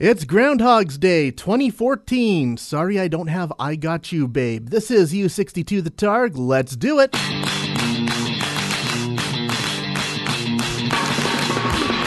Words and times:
It's 0.00 0.24
Groundhog's 0.24 0.98
Day 0.98 1.30
2014. 1.30 2.56
Sorry 2.56 2.98
I 2.98 3.06
don't 3.06 3.28
have 3.28 3.52
I 3.60 3.76
Got 3.76 4.10
You, 4.10 4.26
babe. 4.26 4.70
This 4.70 4.90
is 4.90 5.12
U62 5.12 5.84
the 5.84 5.90
Targ. 5.92 6.32
Let's 6.34 6.74
do 6.74 6.98
it. 6.98 7.14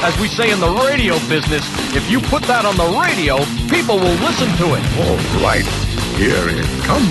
As 0.03 0.19
we 0.19 0.27
say 0.27 0.51
in 0.51 0.59
the 0.59 0.67
radio 0.83 1.13
business, 1.29 1.63
if 1.95 2.11
you 2.11 2.19
put 2.19 2.43
that 2.43 2.65
on 2.65 2.75
the 2.75 2.91
radio, 2.99 3.37
people 3.71 3.95
will 3.95 4.19
listen 4.19 4.51
to 4.59 4.75
it. 4.75 4.83
All 5.07 5.15
right, 5.39 5.63
here 6.19 6.43
it 6.43 6.67
comes. 6.83 7.07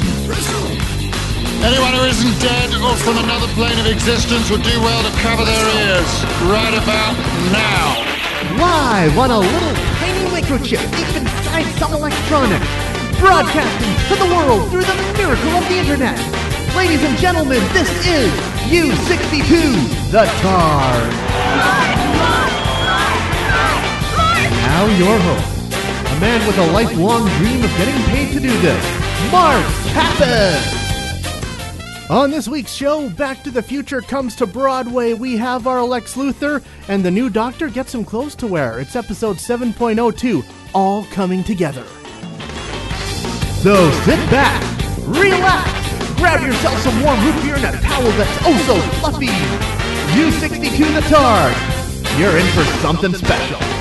Anyone 1.65 1.97
who 1.97 2.05
isn't 2.05 2.37
dead 2.45 2.69
or 2.85 2.93
from 3.01 3.17
another 3.25 3.49
plane 3.57 3.81
of 3.81 3.87
existence 3.87 4.51
would 4.51 4.63
do 4.63 4.79
well 4.85 5.01
to 5.09 5.13
cover 5.25 5.47
their 5.49 5.89
ears 5.89 6.13
right 6.53 6.77
about 6.77 7.17
now. 7.49 7.97
Live 8.61 9.17
on 9.17 9.31
a 9.31 9.39
little 9.41 9.73
tiny 9.73 9.86
microchip 10.47 10.79
deep 10.97 11.17
inside 11.17 11.65
some 11.77 11.93
electronics. 11.93 12.67
Broadcasting 13.19 13.95
to 14.09 14.23
the 14.23 14.31
world 14.33 14.71
through 14.71 14.83
the 14.83 14.95
miracle 15.19 15.51
of 15.51 15.69
the 15.69 15.77
internet. 15.77 16.19
Ladies 16.77 17.03
and 17.03 17.19
gentlemen, 17.19 17.61
this 17.73 17.91
is 18.07 18.31
U62 18.71 20.11
the 20.13 20.25
Targ. 20.43 21.11
Now 24.63 24.87
your 24.99 25.19
host, 25.19 25.75
a 26.17 26.21
man 26.21 26.47
with 26.47 26.59
a 26.59 26.73
lifelong 26.73 27.29
dream 27.39 27.65
of 27.65 27.71
getting 27.77 28.01
paid 28.05 28.33
to 28.35 28.41
do 28.41 28.57
this, 28.61 29.33
Mark 29.33 29.65
Kappas. 29.95 30.76
On 32.09 32.31
this 32.31 32.47
week's 32.47 32.73
show, 32.73 33.11
Back 33.11 33.43
to 33.43 33.51
the 33.51 33.63
Future 33.63 34.01
comes 34.01 34.37
to 34.37 34.47
Broadway. 34.47 35.13
We 35.13 35.37
have 35.39 35.67
our 35.67 35.83
Lex 35.83 36.15
Luthor, 36.15 36.63
and 36.87 37.05
the 37.05 37.11
new 37.11 37.29
Doctor 37.29 37.69
gets 37.69 37.91
some 37.91 38.05
clothes 38.05 38.37
to 38.37 38.47
wear. 38.47 38.79
It's 38.79 38.95
episode 38.95 39.39
7.02, 39.39 40.45
all 40.73 41.05
coming 41.07 41.43
together. 41.43 41.85
So 43.59 43.91
sit 44.05 44.21
back, 44.31 44.63
relax, 45.09 46.17
grab 46.17 46.47
yourself 46.47 46.79
some 46.79 47.03
warm 47.03 47.19
root 47.25 47.43
beer 47.43 47.57
and 47.57 47.75
a 47.77 47.81
towel 47.83 48.05
that's 48.13 48.39
oh 48.45 48.57
so 48.69 48.81
fluffy. 49.01 49.27
U62 50.15 50.95
the 50.95 51.01
Targ, 51.09 52.21
you're 52.21 52.37
in 52.39 52.47
for 52.53 52.63
something 52.83 53.15
special. 53.15 53.76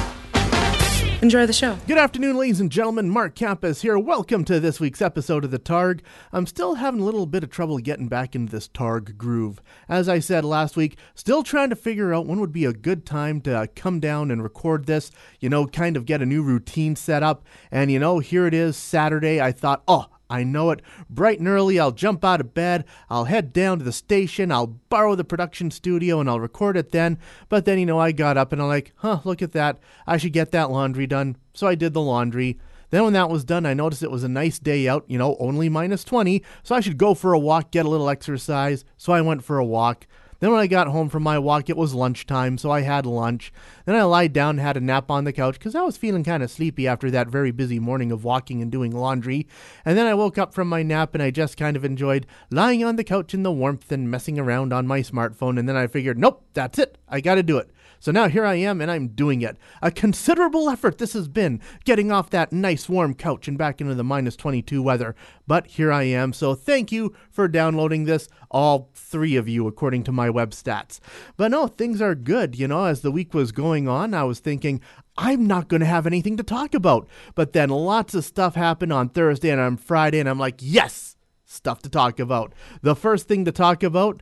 Enjoy 1.25 1.47
the 1.47 1.53
show. 1.53 1.75
Good 1.87 1.97
afternoon, 1.97 2.37
ladies 2.37 2.59
and 2.59 2.71
gentlemen. 2.71 3.09
Mark 3.09 3.33
Kappas 3.33 3.81
here. 3.81 3.97
Welcome 3.97 4.45
to 4.45 4.59
this 4.59 4.79
week's 4.79 5.01
episode 5.01 5.43
of 5.43 5.49
the 5.49 5.57
Targ. 5.57 6.01
I'm 6.31 6.45
still 6.45 6.75
having 6.75 6.99
a 6.99 7.03
little 7.03 7.25
bit 7.25 7.43
of 7.43 7.49
trouble 7.49 7.79
getting 7.79 8.07
back 8.07 8.35
into 8.35 8.51
this 8.51 8.67
Targ 8.67 9.17
groove. 9.17 9.59
As 9.89 10.07
I 10.07 10.19
said 10.19 10.45
last 10.45 10.77
week, 10.77 10.99
still 11.15 11.41
trying 11.41 11.71
to 11.71 11.75
figure 11.75 12.13
out 12.13 12.27
when 12.27 12.39
would 12.41 12.51
be 12.51 12.65
a 12.65 12.73
good 12.73 13.07
time 13.07 13.41
to 13.41 13.57
uh, 13.57 13.65
come 13.75 13.99
down 13.99 14.29
and 14.29 14.43
record 14.43 14.85
this, 14.85 15.09
you 15.39 15.49
know, 15.49 15.65
kind 15.65 15.97
of 15.97 16.05
get 16.05 16.21
a 16.21 16.27
new 16.27 16.43
routine 16.43 16.95
set 16.95 17.23
up. 17.23 17.43
And, 17.71 17.91
you 17.91 17.97
know, 17.97 18.19
here 18.19 18.45
it 18.45 18.53
is, 18.53 18.77
Saturday. 18.77 19.41
I 19.41 19.51
thought, 19.51 19.81
oh, 19.87 20.05
I 20.29 20.43
know 20.43 20.71
it. 20.71 20.81
Bright 21.09 21.39
and 21.39 21.47
early, 21.47 21.79
I'll 21.79 21.91
jump 21.91 22.23
out 22.23 22.41
of 22.41 22.53
bed, 22.53 22.85
I'll 23.09 23.25
head 23.25 23.53
down 23.53 23.79
to 23.79 23.85
the 23.85 23.91
station, 23.91 24.51
I'll 24.51 24.67
borrow 24.67 25.15
the 25.15 25.23
production 25.23 25.71
studio, 25.71 26.19
and 26.19 26.29
I'll 26.29 26.39
record 26.39 26.77
it 26.77 26.91
then. 26.91 27.17
But 27.49 27.65
then, 27.65 27.79
you 27.79 27.85
know, 27.85 27.99
I 27.99 28.11
got 28.11 28.37
up 28.37 28.51
and 28.51 28.61
I'm 28.61 28.67
like, 28.67 28.93
huh, 28.97 29.19
look 29.23 29.41
at 29.41 29.51
that. 29.53 29.79
I 30.07 30.17
should 30.17 30.33
get 30.33 30.51
that 30.51 30.71
laundry 30.71 31.07
done. 31.07 31.37
So 31.53 31.67
I 31.67 31.75
did 31.75 31.93
the 31.93 32.01
laundry. 32.01 32.59
Then, 32.91 33.03
when 33.03 33.13
that 33.13 33.29
was 33.29 33.43
done, 33.43 33.65
I 33.65 33.73
noticed 33.73 34.03
it 34.03 34.11
was 34.11 34.23
a 34.23 34.29
nice 34.29 34.59
day 34.59 34.87
out, 34.87 35.05
you 35.07 35.17
know, 35.17 35.35
only 35.39 35.69
minus 35.69 36.03
20. 36.03 36.43
So 36.63 36.75
I 36.75 36.79
should 36.79 36.97
go 36.97 37.13
for 37.13 37.33
a 37.33 37.39
walk, 37.39 37.71
get 37.71 37.85
a 37.85 37.89
little 37.89 38.09
exercise. 38.09 38.85
So 38.97 39.11
I 39.11 39.21
went 39.21 39.43
for 39.43 39.57
a 39.57 39.65
walk. 39.65 40.07
Then 40.39 40.51
when 40.51 40.59
I 40.59 40.67
got 40.67 40.87
home 40.87 41.09
from 41.09 41.23
my 41.23 41.39
walk, 41.39 41.69
it 41.69 41.77
was 41.77 41.93
lunchtime, 41.93 42.57
so 42.57 42.71
I 42.71 42.81
had 42.81 43.05
lunch. 43.05 43.53
Then 43.85 43.95
I 43.95 44.03
lied 44.03 44.33
down 44.33 44.51
and 44.51 44.59
had 44.59 44.77
a 44.77 44.81
nap 44.81 45.09
on 45.09 45.23
the 45.23 45.33
couch 45.33 45.55
because 45.55 45.75
I 45.75 45.81
was 45.81 45.97
feeling 45.97 46.23
kind 46.23 46.43
of 46.43 46.51
sleepy 46.51 46.87
after 46.87 47.09
that 47.11 47.27
very 47.27 47.51
busy 47.51 47.79
morning 47.79 48.11
of 48.11 48.23
walking 48.23 48.61
and 48.61 48.71
doing 48.71 48.91
laundry. 48.91 49.47
And 49.85 49.97
then 49.97 50.07
I 50.07 50.13
woke 50.13 50.37
up 50.37 50.53
from 50.53 50.67
my 50.67 50.83
nap 50.83 51.13
and 51.13 51.23
I 51.23 51.31
just 51.31 51.57
kind 51.57 51.77
of 51.77 51.85
enjoyed 51.85 52.25
lying 52.51 52.83
on 52.83 52.95
the 52.95 53.03
couch 53.03 53.33
in 53.33 53.43
the 53.43 53.51
warmth 53.51 53.91
and 53.91 54.09
messing 54.09 54.37
around 54.37 54.73
on 54.73 54.87
my 54.87 55.01
smartphone. 55.01 55.57
And 55.57 55.67
then 55.67 55.77
I 55.77 55.87
figured, 55.87 56.19
nope, 56.19 56.43
that's 56.53 56.79
it. 56.79 56.97
I 57.07 57.21
got 57.21 57.35
to 57.35 57.43
do 57.43 57.57
it. 57.57 57.69
So 57.99 58.11
now 58.11 58.27
here 58.27 58.45
I 58.45 58.55
am 58.55 58.81
and 58.81 58.91
I'm 58.91 59.09
doing 59.09 59.41
it. 59.41 59.57
A 59.81 59.91
considerable 59.91 60.69
effort 60.69 60.97
this 60.97 61.13
has 61.13 61.27
been, 61.27 61.61
getting 61.83 62.11
off 62.11 62.29
that 62.29 62.51
nice 62.51 62.87
warm 62.89 63.13
couch 63.13 63.47
and 63.47 63.57
back 63.57 63.81
into 63.81 63.95
the 63.95 64.03
minus 64.03 64.35
22 64.35 64.81
weather. 64.81 65.15
But 65.47 65.67
here 65.67 65.91
I 65.91 66.03
am, 66.03 66.33
so 66.33 66.55
thank 66.55 66.91
you 66.91 67.15
for 67.31 67.47
downloading 67.47 68.05
this, 68.05 68.27
all 68.49 68.89
three 68.93 69.35
of 69.35 69.47
you, 69.47 69.67
according 69.67 70.03
to 70.03 70.11
my 70.11 70.29
web 70.29 70.51
stats. 70.51 70.99
But 71.37 71.51
no, 71.51 71.67
things 71.67 72.01
are 72.01 72.15
good. 72.15 72.57
You 72.57 72.67
know, 72.67 72.85
as 72.85 73.01
the 73.01 73.11
week 73.11 73.33
was 73.33 73.51
going 73.51 73.87
on, 73.87 74.13
I 74.13 74.23
was 74.23 74.39
thinking, 74.39 74.81
I'm 75.17 75.47
not 75.47 75.67
going 75.67 75.79
to 75.79 75.85
have 75.85 76.07
anything 76.07 76.37
to 76.37 76.43
talk 76.43 76.73
about. 76.73 77.07
But 77.35 77.53
then 77.53 77.69
lots 77.69 78.13
of 78.13 78.25
stuff 78.25 78.55
happened 78.55 78.91
on 78.91 79.09
Thursday 79.09 79.49
and 79.49 79.61
on 79.61 79.77
Friday, 79.77 80.19
and 80.19 80.29
I'm 80.29 80.39
like, 80.39 80.55
yes, 80.59 81.15
stuff 81.45 81.81
to 81.83 81.89
talk 81.89 82.19
about. 82.19 82.53
The 82.81 82.95
first 82.95 83.27
thing 83.27 83.45
to 83.45 83.51
talk 83.51 83.83
about, 83.83 84.21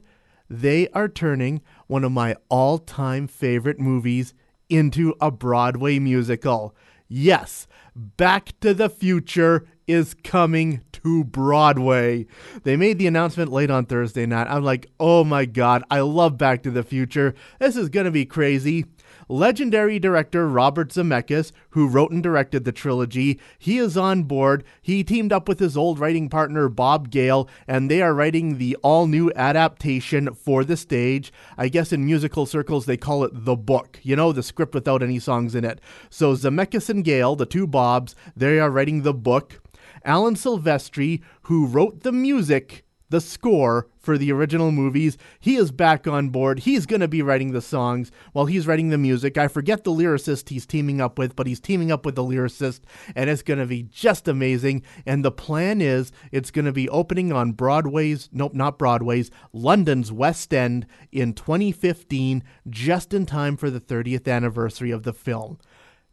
they 0.54 0.88
are 0.90 1.08
turning 1.08 1.62
one 1.88 2.04
of 2.04 2.12
my 2.12 2.36
all 2.48 2.78
time 2.78 3.26
favorite 3.28 3.80
movies 3.80 4.36
into 4.70 5.16
a 5.20 5.32
Broadway 5.32 5.98
musical. 5.98 6.76
Yes, 7.08 7.68
Back 7.96 8.54
to 8.62 8.74
the 8.74 8.90
Future 8.90 9.68
is 9.88 10.14
coming 10.14 10.82
to 10.94 11.24
Broadway. 11.24 12.28
They 12.64 12.76
made 12.76 13.00
the 13.00 13.08
announcement 13.08 13.52
late 13.52 13.72
on 13.72 13.86
Thursday 13.86 14.28
night. 14.28 14.48
I'm 14.48 14.64
like, 14.64 14.92
oh 15.00 15.24
my 15.24 15.46
god, 15.46 15.84
I 15.90 16.02
love 16.02 16.38
Back 16.38 16.62
to 16.64 16.72
the 16.72 16.84
Future. 16.84 17.34
This 17.60 17.76
is 17.76 17.90
going 17.90 18.06
to 18.06 18.12
be 18.12 18.26
crazy. 18.26 18.86
Legendary 19.30 20.00
director 20.00 20.48
Robert 20.48 20.90
Zemeckis, 20.90 21.52
who 21.72 21.88
wrote 21.88 22.12
and 22.12 22.22
directed 22.22 22.64
the 22.66 22.72
trilogy, 22.72 23.40
he 23.58 23.78
is 23.78 23.98
on 23.98 24.24
board. 24.24 24.64
He 24.82 25.04
teamed 25.04 25.32
up 25.32 25.48
with 25.48 25.60
his 25.60 25.78
old 25.78 26.00
writing 26.00 26.30
partner 26.30 26.70
Bob 26.70 27.10
Gale, 27.10 27.48
and 27.68 27.90
they 27.90 28.02
are 28.02 28.14
writing 28.14 28.58
the 28.58 28.76
all 28.84 29.08
new 29.08 29.32
adaptation 29.36 30.34
for 30.34 30.64
the 30.64 30.78
stage. 30.78 31.32
I 31.58 31.70
guess 31.70 31.92
in 31.92 32.06
musical 32.06 32.46
circles 32.46 32.86
they 32.86 32.98
call 32.98 33.24
it 33.24 33.46
the 33.46 33.56
book, 33.56 34.00
you 34.04 34.16
know, 34.16 34.32
the 34.32 34.44
script 34.44 34.74
without 34.74 35.04
any 35.04 35.20
songs 35.20 35.56
in 35.56 35.66
it. 35.66 35.80
So 36.10 36.34
Zemeckis 36.34 36.90
and 36.90 37.04
Gale, 37.04 37.36
the 37.36 37.46
two 37.46 37.68
Bobs, 37.68 38.16
they 38.36 38.60
are 38.60 38.70
writing 38.70 39.02
the 39.02 39.14
book. 39.14 39.62
Alan 40.06 40.36
Silvestri, 40.36 41.22
who 41.44 41.66
wrote 41.66 42.02
the 42.02 42.12
music, 42.12 42.84
the 43.14 43.22
score 43.22 43.88
for 44.00 44.18
the 44.18 44.32
original 44.32 44.72
movies. 44.72 45.20
He 45.40 45.56
is 45.56 45.72
back 45.72 46.08
on 46.08 46.30
board. 46.30 46.62
He's 46.62 46.88
going 46.88 47.00
to 47.02 47.08
be 47.08 47.22
writing 47.22 47.52
the 47.52 47.62
songs 47.62 48.12
while 48.32 48.48
he's 48.48 48.66
writing 48.66 48.90
the 48.90 48.98
music. 48.98 49.38
I 49.38 49.48
forget 49.48 49.84
the 49.84 49.92
lyricist 49.92 50.50
he's 50.50 50.66
teaming 50.66 51.00
up 51.00 51.20
with, 51.20 51.36
but 51.36 51.46
he's 51.46 51.60
teaming 51.60 51.92
up 51.92 52.08
with 52.08 52.16
the 52.16 52.24
lyricist, 52.24 52.82
and 53.16 53.30
it's 53.30 53.44
going 53.44 53.60
to 53.60 53.68
be 53.68 53.84
just 53.84 54.28
amazing. 54.28 54.82
And 55.06 55.24
the 55.24 55.32
plan 55.32 55.80
is 55.80 56.12
it's 56.32 56.50
going 56.50 56.66
to 56.66 56.74
be 56.74 56.90
opening 56.90 57.32
on 57.32 57.52
Broadway's, 57.52 58.30
nope, 58.32 58.56
not 58.56 58.80
Broadway's, 58.80 59.30
London's 59.54 60.12
West 60.12 60.52
End 60.52 60.88
in 61.12 61.34
2015, 61.34 62.44
just 62.68 63.14
in 63.14 63.28
time 63.28 63.58
for 63.58 63.70
the 63.70 63.80
30th 63.80 64.28
anniversary 64.28 64.90
of 64.90 65.04
the 65.04 65.14
film. 65.14 65.60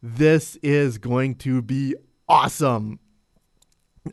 This 0.03 0.57
is 0.63 0.99
going 0.99 1.37
to 1.37 1.63
be 1.63 1.95
awesome. 2.29 3.01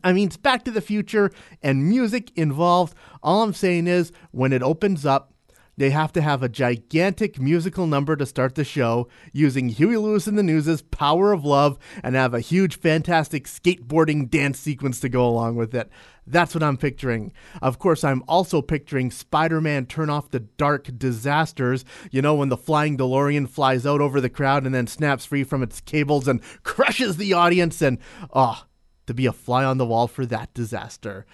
I 0.04 0.12
mean, 0.12 0.28
it's 0.28 0.36
Back 0.36 0.64
to 0.64 0.70
the 0.70 0.80
Future 0.80 1.30
and 1.62 1.88
music 1.88 2.30
involved. 2.36 2.94
All 3.22 3.42
I'm 3.42 3.54
saying 3.54 3.86
is, 3.86 4.12
when 4.30 4.52
it 4.52 4.62
opens 4.62 5.06
up, 5.06 5.32
they 5.78 5.90
have 5.90 6.12
to 6.14 6.20
have 6.20 6.42
a 6.42 6.48
gigantic 6.48 7.40
musical 7.40 7.86
number 7.86 8.16
to 8.16 8.26
start 8.26 8.56
the 8.56 8.64
show 8.64 9.08
using 9.32 9.68
Huey 9.68 9.96
Lewis 9.96 10.26
and 10.26 10.36
the 10.36 10.42
News' 10.42 10.82
Power 10.82 11.32
of 11.32 11.44
Love 11.44 11.78
and 12.02 12.16
have 12.16 12.34
a 12.34 12.40
huge, 12.40 12.76
fantastic 12.76 13.44
skateboarding 13.44 14.28
dance 14.28 14.58
sequence 14.58 14.98
to 15.00 15.08
go 15.08 15.24
along 15.24 15.54
with 15.54 15.72
it. 15.76 15.88
That's 16.26 16.52
what 16.52 16.64
I'm 16.64 16.78
picturing. 16.78 17.32
Of 17.62 17.78
course, 17.78 18.02
I'm 18.02 18.24
also 18.26 18.60
picturing 18.60 19.12
Spider 19.12 19.60
Man 19.60 19.86
Turn 19.86 20.10
Off 20.10 20.30
the 20.30 20.40
Dark 20.40 20.90
Disasters. 20.98 21.84
You 22.10 22.22
know, 22.22 22.34
when 22.34 22.48
the 22.48 22.56
flying 22.56 22.98
DeLorean 22.98 23.48
flies 23.48 23.86
out 23.86 24.00
over 24.00 24.20
the 24.20 24.28
crowd 24.28 24.66
and 24.66 24.74
then 24.74 24.88
snaps 24.88 25.26
free 25.26 25.44
from 25.44 25.62
its 25.62 25.80
cables 25.80 26.26
and 26.26 26.42
crushes 26.64 27.18
the 27.18 27.34
audience, 27.34 27.80
and 27.80 27.98
oh, 28.32 28.64
to 29.08 29.14
be 29.14 29.26
a 29.26 29.32
fly 29.32 29.64
on 29.64 29.78
the 29.78 29.86
wall 29.86 30.06
for 30.06 30.26
that 30.26 30.52
disaster. 30.52 31.24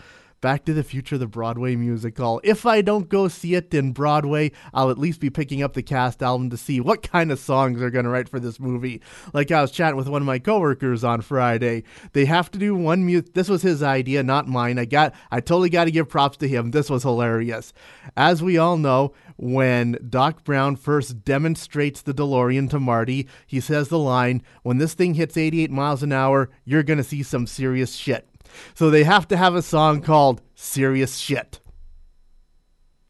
Back 0.44 0.66
to 0.66 0.74
the 0.74 0.84
Future, 0.84 1.16
the 1.16 1.26
Broadway 1.26 1.74
musical. 1.74 2.38
If 2.44 2.66
I 2.66 2.82
don't 2.82 3.08
go 3.08 3.28
see 3.28 3.54
it 3.54 3.72
in 3.72 3.92
Broadway, 3.92 4.52
I'll 4.74 4.90
at 4.90 4.98
least 4.98 5.18
be 5.18 5.30
picking 5.30 5.62
up 5.62 5.72
the 5.72 5.82
cast 5.82 6.22
album 6.22 6.50
to 6.50 6.58
see 6.58 6.80
what 6.80 7.02
kind 7.02 7.32
of 7.32 7.38
songs 7.38 7.80
they're 7.80 7.88
going 7.88 8.04
to 8.04 8.10
write 8.10 8.28
for 8.28 8.38
this 8.38 8.60
movie. 8.60 9.00
Like 9.32 9.50
I 9.50 9.62
was 9.62 9.70
chatting 9.70 9.96
with 9.96 10.06
one 10.06 10.20
of 10.20 10.26
my 10.26 10.38
coworkers 10.38 11.02
on 11.02 11.22
Friday. 11.22 11.84
They 12.12 12.26
have 12.26 12.50
to 12.50 12.58
do 12.58 12.74
one 12.74 13.06
music. 13.06 13.32
This 13.32 13.48
was 13.48 13.62
his 13.62 13.82
idea, 13.82 14.22
not 14.22 14.46
mine. 14.46 14.78
I 14.78 14.84
got, 14.84 15.14
I 15.30 15.40
totally 15.40 15.70
got 15.70 15.84
to 15.84 15.90
give 15.90 16.10
props 16.10 16.36
to 16.36 16.46
him. 16.46 16.72
This 16.72 16.90
was 16.90 17.04
hilarious. 17.04 17.72
As 18.14 18.42
we 18.42 18.58
all 18.58 18.76
know, 18.76 19.14
when 19.38 19.96
Doc 20.10 20.44
Brown 20.44 20.76
first 20.76 21.24
demonstrates 21.24 22.02
the 22.02 22.12
DeLorean 22.12 22.68
to 22.68 22.78
Marty, 22.78 23.28
he 23.46 23.60
says 23.60 23.88
the 23.88 23.98
line, 23.98 24.42
When 24.62 24.76
this 24.76 24.92
thing 24.92 25.14
hits 25.14 25.38
88 25.38 25.70
miles 25.70 26.02
an 26.02 26.12
hour, 26.12 26.50
you're 26.66 26.82
going 26.82 26.98
to 26.98 27.02
see 27.02 27.22
some 27.22 27.46
serious 27.46 27.94
shit. 27.94 28.28
So 28.74 28.90
they 28.90 29.04
have 29.04 29.28
to 29.28 29.36
have 29.36 29.54
a 29.54 29.62
song 29.62 30.00
called 30.00 30.42
Serious 30.54 31.16
Shit. 31.16 31.60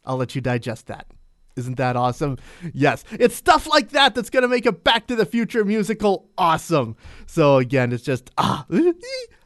I'll 0.04 0.16
let 0.16 0.34
you 0.34 0.40
digest 0.40 0.86
that. 0.88 1.06
Isn't 1.56 1.76
that 1.76 1.96
awesome? 1.96 2.38
Yes, 2.72 3.04
it's 3.12 3.36
stuff 3.36 3.66
like 3.68 3.90
that 3.90 4.14
that's 4.14 4.30
going 4.30 4.42
to 4.42 4.48
make 4.48 4.66
a 4.66 4.72
Back 4.72 5.06
to 5.06 5.16
the 5.16 5.24
Future 5.24 5.64
musical 5.64 6.28
awesome. 6.36 6.96
So 7.26 7.58
again, 7.58 7.92
it's 7.92 8.02
just 8.02 8.30
ah. 8.38 8.66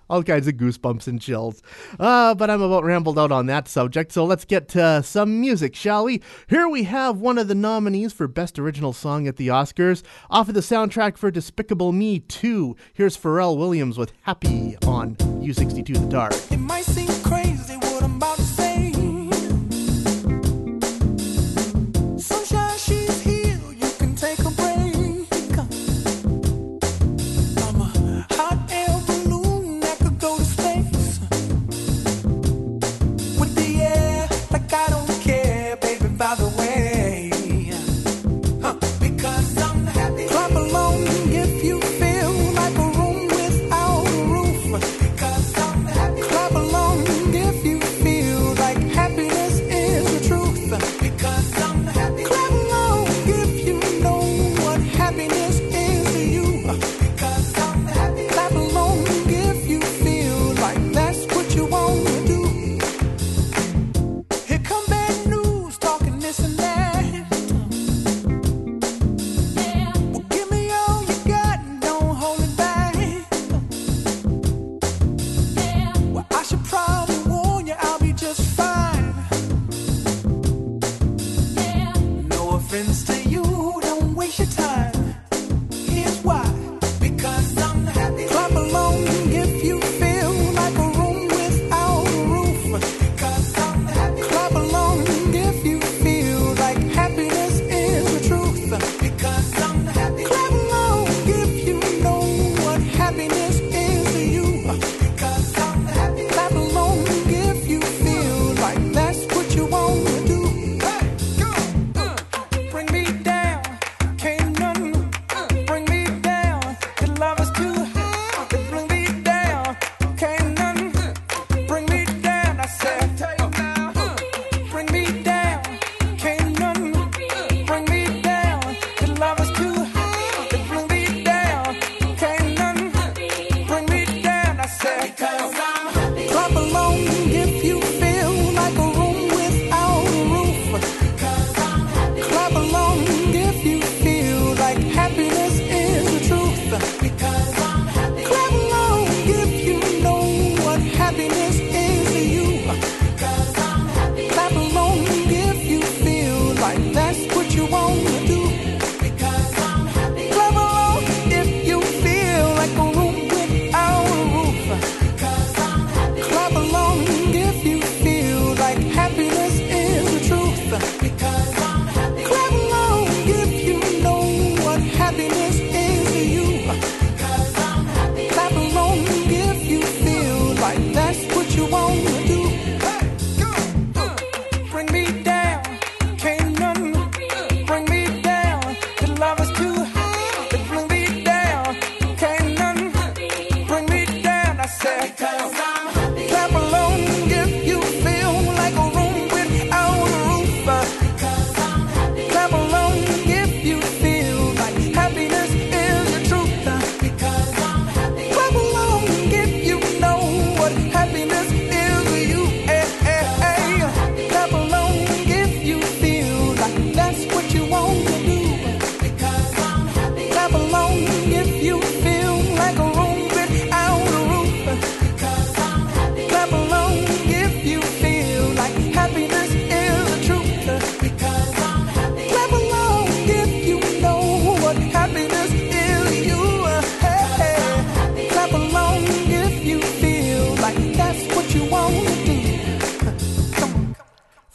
all 0.09 0.23
kinds 0.23 0.47
of 0.49 0.55
goosebumps 0.55 1.07
and 1.07 1.21
chills. 1.21 1.63
Uh, 1.99 2.35
but 2.35 2.51
I'm 2.51 2.63
about 2.63 2.85
rambled 2.85 3.19
out 3.19 3.33
on 3.33 3.47
that 3.47 3.69
subject, 3.69 4.13
so 4.13 4.25
let's 4.25 4.45
get 4.45 4.69
to 4.69 5.03
some 5.03 5.41
music, 5.41 5.75
shall 5.75 6.05
we? 6.05 6.23
Here 6.49 6.69
we 6.69 6.85
have 6.85 7.19
one 7.21 7.39
of 7.39 7.49
the 7.49 7.55
nominees 7.55 8.13
for 8.13 8.29
Best 8.29 8.59
Original 8.59 8.93
Song 8.93 9.27
at 9.27 9.37
the 9.37 9.49
Oscars, 9.49 10.03
off 10.31 10.49
of 10.49 10.55
the 10.55 10.61
soundtrack 10.61 11.17
for 11.17 11.31
Despicable 11.31 11.93
Me 11.93 12.21
2. 12.21 12.77
Here's 12.95 13.17
Pharrell 13.17 13.57
Williams 13.57 13.99
with 13.99 14.13
Happy 14.23 14.77
on 14.87 15.17
U62 15.17 15.87
The 15.87 16.17
Targ. 16.17 16.51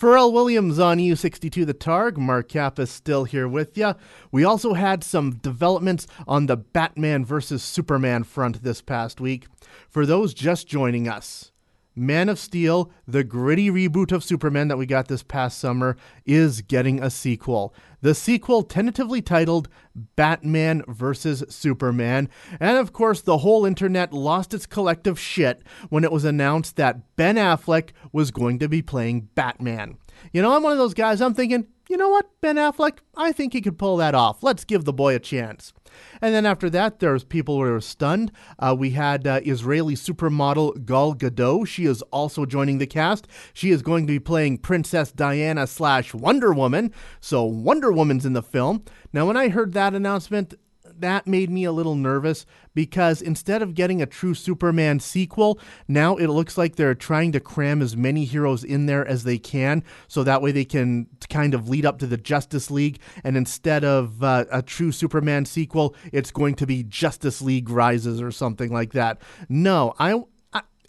Pharrell 0.03 0.33
Williams 0.33 0.79
on 0.79 0.97
U62 0.97 1.65
The 1.65 1.73
Targ. 1.73 2.17
Mark 2.17 2.49
Kappas 2.49 2.89
still 2.89 3.23
here 3.23 3.47
with 3.47 3.77
you. 3.77 3.93
We 4.33 4.43
also 4.43 4.73
had 4.73 5.01
some 5.01 5.35
developments 5.35 6.07
on 6.27 6.47
the 6.47 6.57
Batman 6.57 7.23
versus 7.23 7.63
Superman 7.63 8.25
front 8.25 8.63
this 8.63 8.81
past 8.81 9.21
week. 9.21 9.47
For 9.87 10.05
those 10.05 10.33
just 10.33 10.67
joining 10.67 11.07
us, 11.07 11.52
Man 11.95 12.29
of 12.29 12.39
Steel, 12.39 12.91
the 13.07 13.23
gritty 13.23 13.69
reboot 13.69 14.11
of 14.11 14.23
Superman 14.23 14.67
that 14.67 14.77
we 14.77 14.85
got 14.85 15.07
this 15.07 15.23
past 15.23 15.59
summer, 15.59 15.95
is 16.25 16.61
getting 16.61 17.01
a 17.01 17.09
sequel. 17.09 17.73
The 18.01 18.15
sequel, 18.15 18.63
tentatively 18.63 19.21
titled 19.21 19.69
Batman 20.15 20.83
vs. 20.87 21.43
Superman. 21.49 22.29
And 22.59 22.77
of 22.77 22.93
course, 22.93 23.21
the 23.21 23.39
whole 23.39 23.65
internet 23.65 24.11
lost 24.11 24.53
its 24.53 24.65
collective 24.65 25.19
shit 25.19 25.63
when 25.89 26.03
it 26.03 26.11
was 26.11 26.25
announced 26.25 26.75
that 26.75 27.15
Ben 27.15 27.35
Affleck 27.35 27.91
was 28.11 28.31
going 28.31 28.59
to 28.59 28.67
be 28.67 28.81
playing 28.81 29.29
Batman. 29.35 29.97
You 30.31 30.41
know, 30.41 30.55
I'm 30.55 30.63
one 30.63 30.71
of 30.71 30.77
those 30.77 30.93
guys, 30.93 31.21
I'm 31.21 31.33
thinking, 31.33 31.67
you 31.89 31.97
know 31.97 32.09
what, 32.09 32.29
Ben 32.41 32.55
Affleck, 32.55 32.99
I 33.15 33.31
think 33.31 33.53
he 33.53 33.61
could 33.61 33.77
pull 33.77 33.97
that 33.97 34.15
off. 34.15 34.41
Let's 34.41 34.63
give 34.63 34.85
the 34.85 34.93
boy 34.93 35.15
a 35.15 35.19
chance. 35.19 35.73
And 36.21 36.33
then 36.33 36.45
after 36.45 36.69
that, 36.69 36.99
there's 36.99 37.23
people 37.23 37.55
who 37.55 37.73
are 37.73 37.81
stunned. 37.81 38.31
Uh, 38.59 38.75
we 38.77 38.91
had 38.91 39.27
uh, 39.27 39.41
Israeli 39.43 39.95
supermodel 39.95 40.85
Gal 40.85 41.13
Gadot. 41.15 41.67
She 41.67 41.85
is 41.85 42.01
also 42.03 42.45
joining 42.45 42.77
the 42.77 42.87
cast. 42.87 43.27
She 43.53 43.71
is 43.71 43.81
going 43.81 44.07
to 44.07 44.13
be 44.13 44.19
playing 44.19 44.59
Princess 44.59 45.11
Diana 45.11 45.67
slash 45.67 46.13
Wonder 46.13 46.53
Woman. 46.53 46.93
So 47.19 47.43
Wonder 47.43 47.91
Woman's 47.91 48.25
in 48.25 48.33
the 48.33 48.43
film. 48.43 48.83
Now, 49.11 49.27
when 49.27 49.37
I 49.37 49.49
heard 49.49 49.73
that 49.73 49.93
announcement, 49.93 50.55
that 51.01 51.27
made 51.27 51.49
me 51.49 51.63
a 51.63 51.71
little 51.71 51.95
nervous 51.95 52.45
because 52.73 53.21
instead 53.21 53.61
of 53.61 53.75
getting 53.75 54.01
a 54.01 54.05
true 54.05 54.33
Superman 54.33 54.99
sequel, 54.99 55.59
now 55.87 56.15
it 56.15 56.27
looks 56.27 56.57
like 56.57 56.75
they're 56.75 56.95
trying 56.95 57.31
to 57.33 57.39
cram 57.39 57.81
as 57.81 57.95
many 57.95 58.25
heroes 58.25 58.63
in 58.63 58.85
there 58.85 59.07
as 59.07 59.23
they 59.23 59.37
can 59.37 59.83
so 60.07 60.23
that 60.23 60.41
way 60.41 60.51
they 60.51 60.65
can 60.65 61.07
kind 61.29 61.53
of 61.53 61.69
lead 61.69 61.85
up 61.85 61.99
to 61.99 62.07
the 62.07 62.17
Justice 62.17 62.71
League. 62.71 62.99
And 63.23 63.37
instead 63.37 63.83
of 63.83 64.23
uh, 64.23 64.45
a 64.51 64.61
true 64.61 64.91
Superman 64.91 65.45
sequel, 65.45 65.95
it's 66.11 66.31
going 66.31 66.55
to 66.55 66.65
be 66.65 66.83
Justice 66.83 67.41
League 67.41 67.69
Rises 67.69 68.21
or 68.21 68.31
something 68.31 68.71
like 68.71 68.93
that. 68.93 69.21
No, 69.49 69.93
I 69.99 70.23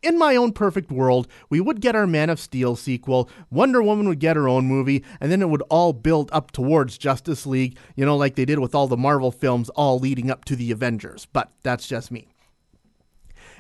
in 0.05 0.19
my 0.19 0.37
own 0.37 0.53
perfect 0.53 0.91
world, 0.91 1.27
we 1.49 1.61
would 1.61 1.81
get 1.81 1.97
our 1.97 2.07
Man 2.07 2.31
of 2.31 2.39
Steel 2.39 2.77
sequel, 2.77 3.29
Wonder 3.51 3.83
Woman 3.83 4.09
would 4.09 4.21
get 4.21 4.37
her 4.37 4.49
own 4.49 4.67
movie, 4.67 5.05
and 5.21 5.33
then 5.33 5.43
it 5.43 5.49
would 5.49 5.63
all 5.71 5.93
build 5.93 6.31
up 6.33 6.51
towards 6.53 6.99
Justice 6.99 7.47
League, 7.47 7.79
you 7.97 8.05
know, 8.05 8.17
like 8.17 8.35
they 8.35 8.45
did 8.45 8.59
with 8.59 8.75
all 8.75 8.87
the 8.87 8.97
Marvel 8.97 9.33
films, 9.33 9.71
all 9.71 9.99
leading 9.99 10.31
up 10.31 10.45
to 10.45 10.57
the 10.57 10.71
Avengers. 10.71 11.27
But 11.27 11.51
that's 11.63 11.87
just 11.89 12.11
me. 12.11 12.29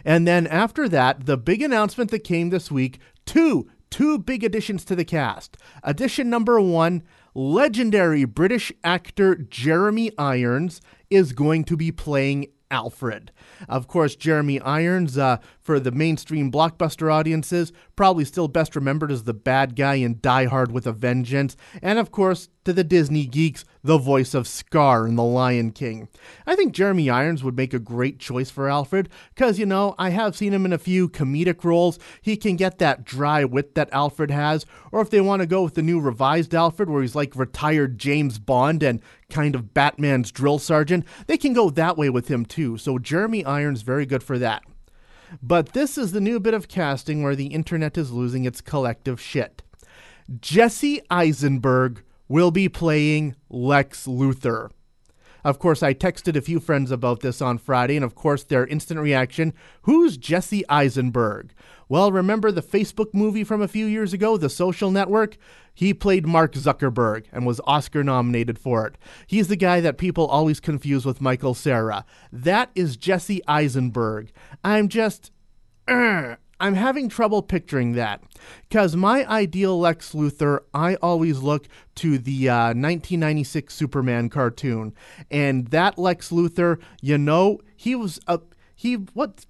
And 0.04 0.26
then 0.26 0.46
after 0.46 0.88
that, 0.90 1.26
the 1.26 1.36
big 1.36 1.62
announcement 1.62 2.10
that 2.10 2.24
came 2.24 2.50
this 2.50 2.70
week 2.70 2.98
two, 3.24 3.70
two 3.90 4.18
big 4.18 4.44
additions 4.44 4.84
to 4.84 4.94
the 4.96 5.04
cast. 5.04 5.56
Addition 5.82 6.28
number 6.28 6.60
one 6.60 7.02
legendary 7.34 8.24
British 8.24 8.72
actor 8.84 9.34
Jeremy 9.34 10.10
Irons 10.18 10.80
is 11.10 11.32
going 11.32 11.64
to 11.64 11.76
be 11.76 11.90
playing 11.90 12.46
Alfred. 12.70 13.30
Of 13.68 13.88
course, 13.88 14.16
Jeremy 14.16 14.60
Irons, 14.60 15.16
uh, 15.16 15.38
for 15.60 15.78
the 15.80 15.92
mainstream 15.92 16.50
blockbuster 16.50 17.12
audiences, 17.12 17.72
probably 17.96 18.24
still 18.24 18.48
best 18.48 18.74
remembered 18.74 19.12
as 19.12 19.24
the 19.24 19.34
bad 19.34 19.76
guy 19.76 19.94
in 19.94 20.18
Die 20.20 20.44
Hard 20.46 20.72
with 20.72 20.86
a 20.86 20.92
Vengeance, 20.92 21.56
and 21.82 21.98
of 21.98 22.10
course, 22.10 22.48
to 22.64 22.72
the 22.72 22.84
Disney 22.84 23.26
geeks, 23.26 23.64
the 23.82 23.98
voice 23.98 24.32
of 24.32 24.48
Scar 24.48 25.06
in 25.06 25.16
The 25.16 25.22
Lion 25.22 25.70
King. 25.70 26.08
I 26.46 26.56
think 26.56 26.72
Jeremy 26.72 27.10
Irons 27.10 27.44
would 27.44 27.56
make 27.56 27.74
a 27.74 27.78
great 27.78 28.18
choice 28.18 28.50
for 28.50 28.68
Alfred, 28.68 29.08
because, 29.34 29.58
you 29.58 29.66
know, 29.66 29.94
I 29.98 30.10
have 30.10 30.36
seen 30.36 30.54
him 30.54 30.64
in 30.64 30.72
a 30.72 30.78
few 30.78 31.08
comedic 31.08 31.62
roles. 31.64 31.98
He 32.22 32.36
can 32.36 32.56
get 32.56 32.78
that 32.78 33.04
dry 33.04 33.44
wit 33.44 33.74
that 33.74 33.92
Alfred 33.92 34.30
has, 34.30 34.64
or 34.90 35.02
if 35.02 35.10
they 35.10 35.20
want 35.20 35.40
to 35.40 35.46
go 35.46 35.62
with 35.62 35.74
the 35.74 35.82
new 35.82 36.00
revised 36.00 36.54
Alfred, 36.54 36.88
where 36.88 37.02
he's 37.02 37.14
like 37.14 37.36
retired 37.36 37.98
James 37.98 38.38
Bond 38.38 38.82
and 38.82 39.00
kind 39.34 39.56
of 39.56 39.74
Batman's 39.74 40.30
drill 40.30 40.60
sergeant, 40.60 41.04
they 41.26 41.36
can 41.36 41.52
go 41.52 41.68
that 41.70 41.98
way 41.98 42.08
with 42.08 42.28
him 42.28 42.46
too. 42.46 42.78
So 42.78 42.98
Jeremy 42.98 43.44
Irons 43.44 43.82
very 43.82 44.06
good 44.06 44.22
for 44.22 44.38
that. 44.38 44.62
But 45.42 45.72
this 45.72 45.98
is 45.98 46.12
the 46.12 46.20
new 46.20 46.38
bit 46.38 46.54
of 46.54 46.68
casting 46.68 47.22
where 47.22 47.34
the 47.34 47.46
internet 47.46 47.98
is 47.98 48.12
losing 48.12 48.44
its 48.44 48.60
collective 48.60 49.20
shit. 49.20 49.62
Jesse 50.40 51.02
Eisenberg 51.10 52.04
will 52.28 52.52
be 52.52 52.68
playing 52.68 53.34
Lex 53.50 54.06
Luthor. 54.06 54.70
Of 55.44 55.58
course, 55.58 55.82
I 55.82 55.92
texted 55.92 56.36
a 56.36 56.40
few 56.40 56.58
friends 56.58 56.90
about 56.90 57.20
this 57.20 57.42
on 57.42 57.58
Friday, 57.58 57.96
and 57.96 58.04
of 58.04 58.14
course, 58.14 58.42
their 58.42 58.66
instant 58.66 58.98
reaction 59.00 59.52
Who's 59.82 60.16
Jesse 60.16 60.66
Eisenberg? 60.68 61.52
Well, 61.88 62.10
remember 62.10 62.50
the 62.50 62.62
Facebook 62.62 63.12
movie 63.12 63.44
from 63.44 63.60
a 63.60 63.68
few 63.68 63.84
years 63.84 64.14
ago, 64.14 64.38
The 64.38 64.48
Social 64.48 64.90
Network? 64.90 65.36
He 65.74 65.92
played 65.92 66.26
Mark 66.26 66.54
Zuckerberg 66.54 67.26
and 67.30 67.44
was 67.44 67.60
Oscar 67.64 68.02
nominated 68.02 68.58
for 68.58 68.86
it. 68.86 68.96
He's 69.26 69.48
the 69.48 69.56
guy 69.56 69.80
that 69.80 69.98
people 69.98 70.26
always 70.26 70.60
confuse 70.60 71.04
with 71.04 71.20
Michael 71.20 71.52
Cera. 71.52 72.06
That 72.32 72.70
is 72.74 72.96
Jesse 72.96 73.42
Eisenberg. 73.46 74.32
I'm 74.62 74.88
just. 74.88 75.30
Uh, 75.86 76.36
I'm 76.60 76.74
having 76.74 77.08
trouble 77.08 77.42
picturing 77.42 77.92
that 77.92 78.22
because 78.68 78.96
my 78.96 79.28
ideal 79.28 79.78
Lex 79.78 80.12
Luthor, 80.12 80.60
I 80.72 80.94
always 80.96 81.40
look 81.40 81.68
to 81.96 82.18
the 82.18 82.48
uh, 82.48 82.66
1996 82.66 83.74
Superman 83.74 84.28
cartoon, 84.28 84.94
and 85.30 85.68
that 85.68 85.98
Lex 85.98 86.30
Luthor, 86.30 86.80
you 87.00 87.18
know, 87.18 87.60
he 87.76 87.94
was 87.94 88.20
a 88.26 88.40
he. 88.74 88.94
What? 88.94 89.46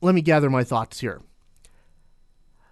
Let 0.00 0.14
me 0.14 0.20
gather 0.20 0.50
my 0.50 0.64
thoughts 0.64 1.00
here. 1.00 1.20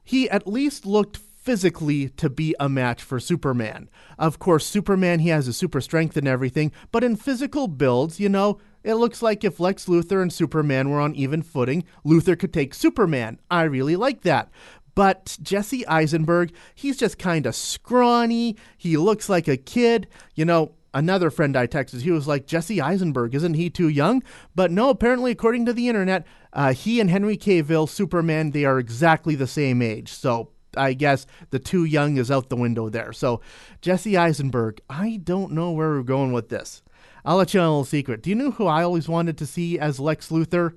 He 0.03 0.29
at 0.29 0.47
least 0.47 0.85
looked 0.85 1.17
physically 1.17 2.09
to 2.11 2.29
be 2.29 2.55
a 2.61 2.69
match 2.69 3.03
for 3.03 3.19
Superman. 3.19 3.89
Of 4.19 4.39
course, 4.39 4.67
Superman, 4.67 5.21
he 5.21 5.31
has 5.31 5.49
a 5.49 5.53
super 5.53 5.81
strength 5.81 6.17
and 6.17 6.29
everything, 6.29 6.73
but 6.93 7.03
in 7.03 7.17
physical 7.17 7.67
builds, 7.67 8.21
you 8.21 8.29
know, 8.29 8.59
it 8.83 8.95
looks 8.95 9.23
like 9.23 9.45
if 9.45 9.61
Lex 9.61 9.87
Luthor 9.87 10.23
and 10.23 10.33
Superman 10.33 10.91
were 10.91 11.01
on 11.01 11.15
even 11.15 11.43
footing, 11.43 11.85
Luthor 12.05 12.39
could 12.39 12.53
take 12.53 12.75
Superman. 12.75 13.39
I 13.51 13.63
really 13.65 13.97
like 13.97 14.23
that. 14.23 14.51
But 14.95 15.39
Jesse 15.43 15.87
Eisenberg, 15.87 16.53
he's 16.75 16.97
just 16.97 17.19
kind 17.19 17.47
of 17.47 17.55
scrawny. 17.55 18.57
He 18.77 18.97
looks 18.97 19.29
like 19.29 19.49
a 19.49 19.57
kid. 19.57 20.09
You 20.35 20.45
know, 20.45 20.73
another 20.93 21.31
friend 21.31 21.57
I 21.57 21.67
texted, 21.67 22.03
he 22.03 22.11
was 22.11 22.27
like, 22.27 22.47
Jesse 22.47 22.81
Eisenberg, 22.81 23.35
isn't 23.35 23.55
he 23.55 23.71
too 23.71 23.89
young? 23.89 24.23
But 24.55 24.71
no, 24.71 24.91
apparently, 24.91 25.31
according 25.31 25.67
to 25.67 25.73
the 25.73 25.89
internet, 25.89 26.27
uh, 26.53 26.73
he 26.73 27.01
and 27.01 27.09
Henry 27.09 27.37
Cavill, 27.37 27.89
Superman, 27.89 28.51
they 28.51 28.65
are 28.65 28.79
exactly 28.79 29.35
the 29.35 29.47
same 29.47 29.81
age. 29.81 30.11
So 30.13 30.51
I 30.77 30.93
guess 30.95 31.27
the 31.51 31.59
too 31.59 31.85
young 31.85 32.17
is 32.17 32.31
out 32.31 32.49
the 32.49 32.57
window 32.57 32.89
there. 32.89 33.13
So 33.13 33.41
Jesse 33.81 34.17
Eisenberg, 34.17 34.81
I 34.89 35.21
don't 35.23 35.53
know 35.53 35.71
where 35.71 35.91
we're 35.91 36.03
going 36.03 36.33
with 36.33 36.49
this. 36.49 36.83
I'll 37.25 37.37
let 37.37 37.55
you 37.55 37.61
know 37.61 37.67
a 37.67 37.71
little 37.71 37.85
secret. 37.85 38.23
Do 38.23 38.31
you 38.31 38.37
know 38.37 38.53
who 38.53 38.67
I 38.67 38.83
always 38.83 39.09
wanted 39.09 39.39
to 39.39 39.47
see 39.47 39.79
as 39.79 40.01
Lex 40.01 40.29
Luthor? 40.31 40.75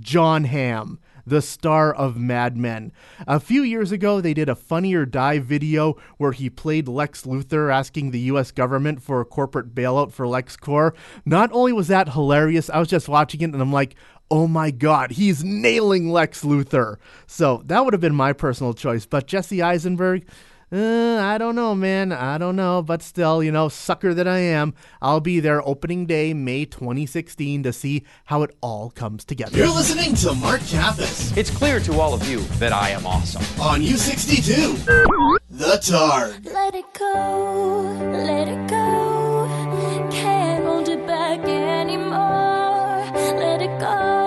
John 0.00 0.44
Hamm, 0.44 0.98
the 1.26 1.42
star 1.42 1.92
of 1.92 2.16
Mad 2.16 2.56
Men. 2.56 2.92
A 3.26 3.40
few 3.40 3.62
years 3.62 3.92
ago, 3.92 4.20
they 4.20 4.34
did 4.34 4.48
a 4.48 4.54
Funny 4.54 4.94
or 4.94 5.04
Die 5.04 5.38
video 5.40 5.96
where 6.16 6.32
he 6.32 6.50
played 6.50 6.88
Lex 6.88 7.22
Luthor 7.22 7.72
asking 7.72 8.10
the 8.10 8.20
US 8.20 8.50
government 8.50 9.02
for 9.02 9.20
a 9.20 9.24
corporate 9.24 9.74
bailout 9.74 10.12
for 10.12 10.26
LexCorp. 10.26 10.94
Not 11.24 11.50
only 11.52 11.72
was 11.72 11.88
that 11.88 12.10
hilarious, 12.10 12.70
I 12.70 12.78
was 12.78 12.88
just 12.88 13.08
watching 13.08 13.40
it 13.40 13.52
and 13.52 13.60
I'm 13.60 13.72
like, 13.72 13.94
oh 14.30 14.46
my 14.46 14.70
god, 14.70 15.12
he's 15.12 15.42
nailing 15.42 16.10
Lex 16.10 16.44
Luthor. 16.44 16.96
So 17.26 17.62
that 17.66 17.84
would 17.84 17.94
have 17.94 18.00
been 18.00 18.14
my 18.14 18.32
personal 18.32 18.74
choice. 18.74 19.06
But 19.06 19.26
Jesse 19.26 19.62
Eisenberg, 19.62 20.26
uh, 20.72 21.18
I 21.22 21.38
don't 21.38 21.54
know, 21.54 21.74
man. 21.74 22.12
I 22.12 22.38
don't 22.38 22.56
know. 22.56 22.82
But 22.82 23.02
still, 23.02 23.42
you 23.42 23.50
know, 23.52 23.68
sucker 23.68 24.12
that 24.14 24.28
I 24.28 24.38
am, 24.38 24.74
I'll 25.00 25.20
be 25.20 25.40
there 25.40 25.66
opening 25.66 26.06
day, 26.06 26.34
May 26.34 26.64
2016, 26.64 27.62
to 27.62 27.72
see 27.72 28.04
how 28.26 28.42
it 28.42 28.54
all 28.60 28.90
comes 28.90 29.24
together. 29.24 29.56
You're 29.56 29.68
listening 29.68 30.14
to 30.16 30.34
Mark 30.34 30.60
Kappas 30.62 31.36
It's 31.36 31.50
clear 31.50 31.80
to 31.80 31.98
all 32.00 32.14
of 32.14 32.28
you 32.28 32.40
that 32.58 32.72
I 32.72 32.90
am 32.90 33.06
awesome. 33.06 33.42
on 33.60 33.80
U62. 33.80 35.38
The 35.50 35.78
Targ. 35.82 36.44
Let 36.52 36.74
it 36.74 36.84
go, 36.92 37.96
let 38.12 38.48
it 38.48 38.68
go. 38.68 40.08
Can't 40.10 40.64
hold 40.64 40.88
it 40.88 41.06
back 41.06 41.40
anymore. 41.40 43.10
Let 43.38 43.62
it 43.62 43.80
go, 43.80 44.17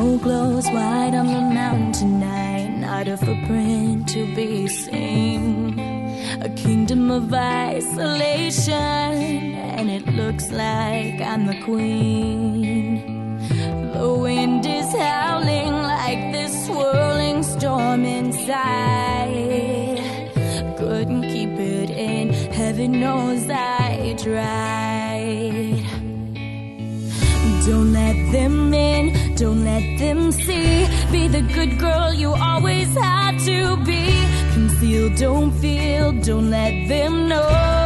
snow 0.00 0.16
glows 0.18 0.66
white 0.70 1.14
on 1.14 1.26
the 1.26 1.40
mountain 1.54 1.92
tonight. 1.92 2.68
Not 2.78 3.06
a 3.08 3.16
footprint 3.18 4.08
to 4.08 4.34
be 4.34 4.66
seen. 4.66 5.78
A 6.40 6.48
kingdom 6.48 7.10
of 7.10 7.32
isolation, 7.34 8.74
and 9.76 9.90
it 9.90 10.06
looks 10.08 10.50
like 10.50 11.20
I'm 11.20 11.46
the 11.46 11.60
queen. 11.64 13.38
The 13.92 14.14
wind 14.14 14.64
is 14.64 14.90
howling 14.94 15.72
like 15.72 16.32
this 16.32 16.66
swirling 16.66 17.42
storm 17.42 18.04
inside. 18.04 18.40
Couldn't 20.78 21.22
keep 21.22 21.50
it 21.50 21.90
in, 21.90 22.32
heaven 22.52 23.00
knows 23.00 23.50
I 23.50 24.16
tried. 24.18 25.84
Don't 27.66 27.92
let 27.92 28.16
them 28.32 28.72
in, 28.72 29.09
don't 29.40 29.64
let 29.64 29.98
them 29.98 30.30
see. 30.30 30.86
Be 31.10 31.26
the 31.26 31.40
good 31.40 31.78
girl 31.78 32.12
you 32.12 32.34
always 32.34 32.94
had 32.94 33.38
to 33.46 33.78
be. 33.86 34.12
Conceal, 34.52 35.08
don't 35.16 35.50
feel, 35.50 36.12
don't 36.12 36.50
let 36.50 36.86
them 36.88 37.26
know. 37.26 37.79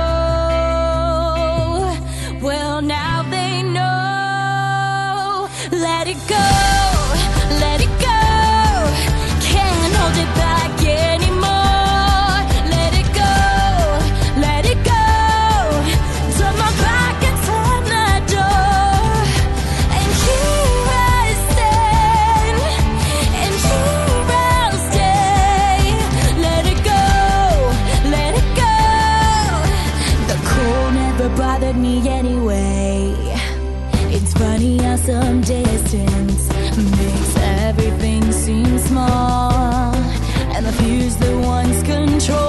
And 41.05 41.13
the 41.13 41.39
one's 41.39 41.83
that 41.83 42.44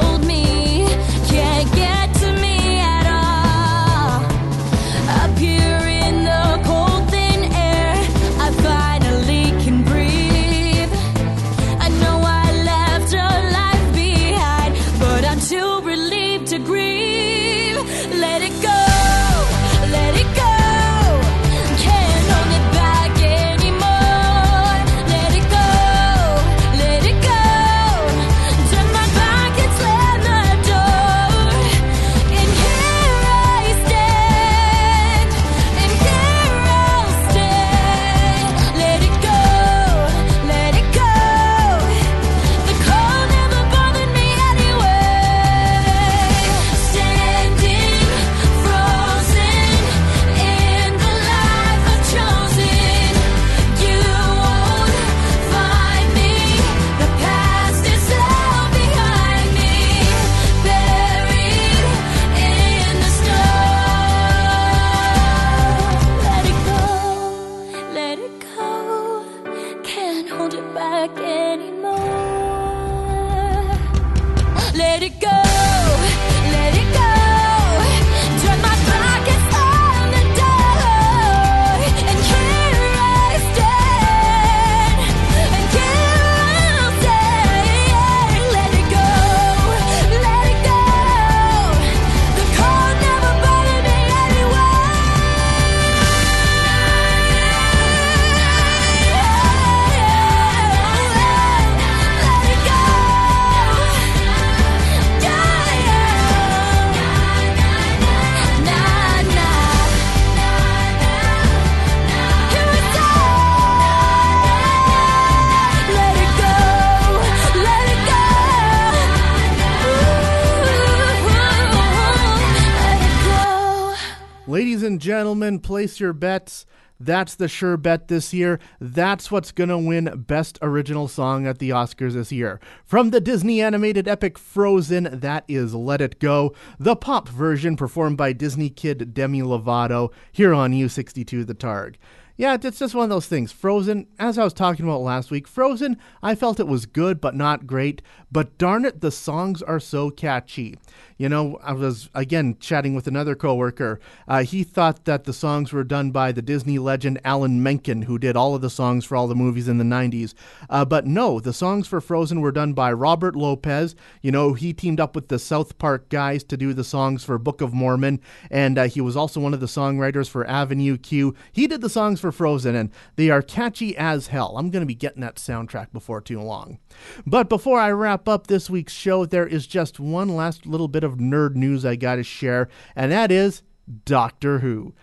and 124.95 125.01
gentlemen, 125.01 125.59
place 125.59 125.99
your 125.99 126.13
bets. 126.13 126.65
That's 127.01 127.35
the 127.35 127.49
sure 127.49 127.75
bet 127.75 128.07
this 128.07 128.33
year. 128.33 128.61
That's 128.79 129.29
what's 129.29 129.51
going 129.51 129.67
to 129.67 129.77
win 129.77 130.23
Best 130.25 130.57
Original 130.61 131.09
Song 131.09 131.45
at 131.45 131.59
the 131.59 131.71
Oscars 131.71 132.13
this 132.13 132.31
year. 132.31 132.61
From 132.85 133.09
the 133.09 133.19
Disney 133.19 133.61
animated 133.61 134.07
epic 134.07 134.39
Frozen, 134.39 135.19
that 135.19 135.43
is 135.49 135.75
Let 135.75 135.99
It 135.99 136.17
Go, 136.21 136.55
the 136.79 136.95
pop 136.95 137.27
version 137.27 137.75
performed 137.75 138.15
by 138.15 138.31
Disney 138.31 138.69
kid 138.69 139.13
Demi 139.13 139.41
Lovato 139.41 140.13
here 140.31 140.53
on 140.53 140.71
U62 140.71 141.45
The 141.45 141.55
Targ. 141.55 141.95
Yeah, 142.37 142.57
it's 142.61 142.79
just 142.79 142.93
one 142.93 143.05
of 143.05 143.09
those 143.09 143.27
things. 143.27 143.53
Frozen, 143.53 144.07
as 144.19 144.37
I 144.37 144.43
was 144.43 144.51
talking 144.51 144.83
about 144.83 144.99
last 144.99 145.31
week, 145.31 145.47
Frozen, 145.47 145.97
I 146.21 146.35
felt 146.35 146.59
it 146.59 146.67
was 146.67 146.85
good 146.85 147.21
but 147.21 147.33
not 147.33 147.65
great. 147.65 148.01
But 148.29 148.57
darn 148.57 148.83
it, 148.83 148.99
the 148.99 149.11
songs 149.11 149.61
are 149.61 149.79
so 149.79 150.09
catchy. 150.09 150.77
You 151.17 151.29
know, 151.29 151.57
I 151.63 151.71
was 151.71 152.09
again 152.13 152.57
chatting 152.59 152.93
with 152.93 153.07
another 153.07 153.35
coworker. 153.35 154.01
Uh, 154.27 154.43
he 154.43 154.65
thought 154.65 155.05
that 155.05 155.23
the 155.23 155.31
songs 155.31 155.71
were 155.71 155.85
done 155.85 156.11
by 156.11 156.33
the 156.33 156.41
Disney 156.41 156.77
legend 156.77 157.21
Alan 157.23 157.63
Menken, 157.63 158.01
who 158.01 158.19
did 158.19 158.35
all 158.35 158.53
of 158.53 158.61
the 158.61 158.69
songs 158.69 159.05
for 159.05 159.15
all 159.15 159.29
the 159.29 159.35
movies 159.35 159.69
in 159.69 159.77
the 159.77 159.85
90s. 159.85 160.33
Uh, 160.69 160.83
but 160.83 161.07
no, 161.07 161.39
the 161.39 161.53
songs 161.53 161.87
for 161.87 162.01
Frozen 162.01 162.41
were 162.41 162.51
done 162.51 162.73
by 162.73 162.91
Robert 162.91 163.37
Lopez. 163.37 163.95
You 164.21 164.33
know, 164.33 164.53
he 164.53 164.73
teamed 164.73 164.99
up 164.99 165.15
with 165.15 165.29
the 165.29 165.39
South 165.39 165.77
Park 165.77 166.09
guys 166.09 166.43
to 166.43 166.57
do 166.57 166.73
the 166.73 166.83
songs 166.83 167.23
for 167.23 167.37
Book 167.37 167.61
of 167.61 167.73
Mormon, 167.73 168.19
and 168.51 168.77
uh, 168.77 168.83
he 168.89 168.99
was 168.99 169.15
also 169.15 169.39
one 169.39 169.53
of 169.53 169.61
the 169.61 169.67
songwriters 169.67 170.29
for 170.29 170.45
Avenue 170.45 170.97
Q. 170.97 171.33
He 171.53 171.67
did 171.67 171.79
the 171.79 171.89
songs 171.89 172.19
for 172.25 172.31
Frozen, 172.31 172.75
and 172.75 172.89
they 173.17 173.29
are 173.29 173.41
catchy 173.41 173.95
as 173.95 174.27
hell. 174.27 174.57
I'm 174.57 174.71
going 174.71 174.81
to 174.81 174.87
be 174.87 174.95
getting 174.95 175.21
that 175.21 175.35
soundtrack 175.35 175.91
before 175.93 176.21
too 176.21 176.41
long. 176.41 176.79
But 177.25 177.49
before 177.49 177.79
I 177.79 177.91
wrap 177.91 178.27
up 178.27 178.47
this 178.47 178.67
week's 178.69 178.93
show, 178.93 179.25
there 179.25 179.45
is 179.45 179.67
just 179.67 179.99
one 179.99 180.35
last 180.35 180.65
little 180.65 180.87
bit 180.87 181.03
of 181.03 181.17
nerd 181.17 181.55
news 181.55 181.85
I 181.85 181.95
got 181.95 182.15
to 182.15 182.23
share, 182.23 182.67
and 182.95 183.11
that 183.11 183.31
is 183.31 183.61
Doctor 184.05 184.59
Who. 184.59 184.95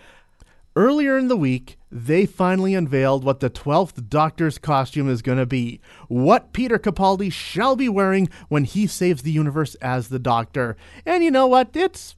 Earlier 0.74 1.18
in 1.18 1.28
the 1.28 1.36
week, 1.36 1.78
they 1.90 2.24
finally 2.24 2.74
unveiled 2.74 3.24
what 3.24 3.40
the 3.40 3.50
12th 3.50 4.08
Doctor's 4.08 4.56
costume 4.56 5.08
is 5.08 5.20
going 5.20 5.38
to 5.38 5.46
be. 5.46 5.80
What 6.08 6.54
Peter 6.54 6.78
Capaldi 6.78 7.30
shall 7.30 7.76
be 7.76 7.90
wearing 7.90 8.30
when 8.48 8.64
he 8.64 8.86
saves 8.86 9.22
the 9.22 9.30
universe 9.30 9.74
as 9.76 10.08
the 10.08 10.18
Doctor. 10.18 10.76
And 11.04 11.22
you 11.22 11.30
know 11.30 11.46
what? 11.46 11.76
It's 11.76 12.16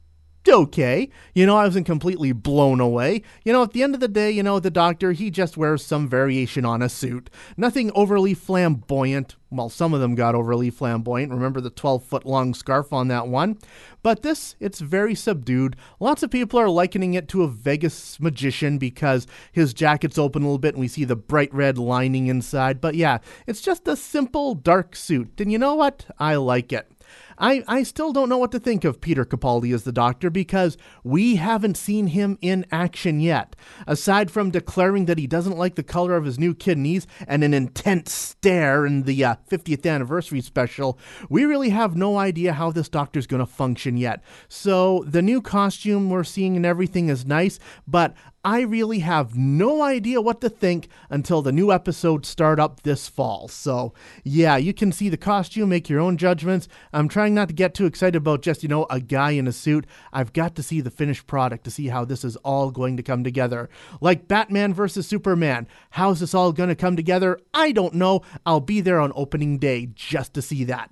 okay. 0.49 1.09
You 1.35 1.47
know, 1.47 1.57
I 1.57 1.65
wasn't 1.65 1.87
completely 1.87 2.33
blown 2.33 2.81
away. 2.81 3.23
You 3.45 3.53
know, 3.53 3.63
at 3.63 3.73
the 3.73 3.83
end 3.83 3.95
of 3.95 4.01
the 4.01 4.09
day, 4.09 4.31
you 4.31 4.43
know, 4.43 4.61
the 4.61 4.71
doctor, 4.71 5.13
he 5.13 5.31
just 5.31 5.57
wears 5.57 5.85
some 5.85 6.09
variation 6.09 6.65
on 6.65 6.83
a 6.83 6.89
suit. 6.89 7.31
Nothing 7.57 7.91
overly 7.95 8.35
flamboyant. 8.35 9.37
Well, 9.51 9.69
some 9.69 9.95
of 9.95 10.01
them 10.01 10.15
got 10.15 10.35
overly 10.35 10.71
flamboyant. 10.71 11.33
Remember 11.33 11.61
the 11.61 11.71
12 11.71 12.05
foot 12.05 12.27
long 12.27 12.55
scarf 12.55 12.93
on 12.93 13.09
that 13.09 13.29
one? 13.29 13.59
But 14.03 14.23
this, 14.23 14.57
it's 14.59 14.81
very 14.81 15.15
subdued. 15.15 15.77
Lots 16.01 16.23
of 16.23 16.31
people 16.31 16.59
are 16.59 16.69
likening 16.69 17.15
it 17.15 17.29
to 17.29 17.43
a 17.43 17.49
Vegas 17.49 18.19
magician 18.19 18.79
because 18.79 19.27
his 19.53 19.73
jacket's 19.73 20.19
open 20.19 20.43
a 20.43 20.47
little 20.47 20.59
bit 20.59 20.75
and 20.75 20.81
we 20.81 20.89
see 20.89 21.05
the 21.05 21.17
bright 21.17 21.55
red 21.55 21.79
lining 21.79 22.27
inside. 22.27 22.81
But 22.81 22.97
yeah, 22.97 23.19
it's 23.47 23.61
just 23.61 23.87
a 23.87 23.97
simple 23.97 24.55
dark 24.55 24.97
suit. 24.97 25.41
And 25.41 25.53
you 25.53 25.59
know 25.59 25.75
what? 25.75 26.07
I 26.19 26.35
like 26.37 26.73
it. 26.73 26.91
I, 27.39 27.65
I 27.67 27.83
still 27.83 28.13
don't 28.13 28.29
know 28.29 28.39
what 28.39 28.53
to 28.53 28.59
think 28.59 28.85
of 28.85 29.01
Peter 29.01 29.25
Capaldi 29.25 29.75
as 29.75 29.85
the 29.85 29.93
Doctor 29.93 30.31
because 30.31 30.77
we 31.03 31.37
haven't 31.37 31.77
seen 31.77 32.09
him 32.09 32.39
in 32.41 32.67
action 32.71 33.21
yet. 33.21 33.57
Aside 33.87 34.31
from 34.31 34.51
declaring 34.51 35.07
that 35.07 35.19
he 35.19 35.27
doesn't 35.27 35.59
like 35.59 35.75
the 35.75 35.83
color 35.83 36.17
of 36.17 36.25
his 36.25 36.39
new 36.39 36.55
kidneys 36.55 37.07
and 37.27 37.43
an 37.43 37.55
intense 37.55 38.13
stare 38.13 38.87
in 38.87 39.03
the 39.03 39.25
uh, 39.25 39.37
50th 39.51 39.91
anniversary 39.91 40.41
special, 40.41 40.99
we 41.29 41.45
really 41.45 41.71
have 41.71 41.97
no 41.97 42.19
idea 42.19 42.53
how 42.53 42.71
this 42.71 42.89
Doctor's 42.89 43.27
going 43.27 43.45
to 43.45 43.47
function 43.47 43.97
yet. 43.97 44.23
So 44.49 45.05
the 45.07 45.23
new 45.23 45.41
costume 45.41 46.11
we're 46.11 46.25
seeing 46.25 46.57
and 46.57 46.67
everything 46.67 47.09
is 47.09 47.27
nice, 47.27 47.59
but 47.87 48.15
I 48.45 48.61
really 48.61 48.99
have 48.99 49.37
no 49.37 49.81
idea 49.81 50.21
what 50.21 50.43
to 50.43 50.51
think 50.51 50.89
until 51.09 51.41
the 51.41 51.51
new 51.51 51.73
episodes 51.73 52.29
start 52.29 52.61
up 52.61 52.83
this 52.83 53.09
fall. 53.09 53.49
So, 53.49 53.95
yeah, 54.23 54.59
you 54.59 54.75
can 54.75 54.93
see 54.93 55.09
the 55.09 55.17
costume, 55.17 55.71
make 55.71 55.89
your 55.89 56.01
own 56.01 56.19
judgments. 56.19 56.69
I'm 56.93 57.09
trying 57.09 57.35
not 57.35 57.49
to 57.49 57.55
get 57.55 57.73
too 57.73 57.87
excited 57.87 58.17
about 58.17 58.43
just, 58.43 58.63
you 58.63 58.69
know, 58.69 58.87
a 58.91 59.01
guy 59.01 59.31
in 59.31 59.47
a 59.47 59.53
suit. 59.53 59.87
I've 60.13 60.35
got 60.35 60.57
to 60.57 60.63
see 60.63 60.83
the 60.83 60.91
finished 60.91 61.27
product 61.27 61.65
to 61.65 61.71
see 61.71 61.89
how 61.89 62.05
this 62.05 62.23
is 62.23 62.37
all 62.37 62.71
going 62.71 62.99
to 62.99 63.03
come 63.03 63.25
together. 63.25 63.71
Like 64.03 64.29
Batman 64.29 64.75
versus 64.75 65.07
Superman. 65.07 65.67
How's 65.91 66.21
this 66.21 66.35
all 66.35 66.53
going 66.53 66.69
to 66.69 66.75
come 66.75 66.97
together? 66.97 67.41
I 67.55 67.73
don't 67.73 67.95
know. 67.95 68.21
I'll 68.45 68.61
be 68.61 68.83
there 68.83 69.01
on 69.01 69.13
opening 69.17 69.57
day 69.59 69.89
just 69.95 70.35
to 70.35 70.43
see 70.43 70.65
that. 70.65 70.91